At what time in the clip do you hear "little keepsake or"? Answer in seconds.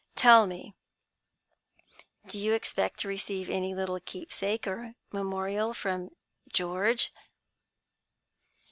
3.75-4.95